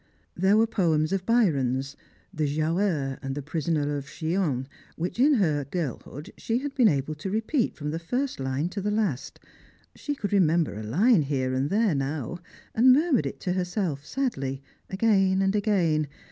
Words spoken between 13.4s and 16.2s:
to herself sadly, again and again.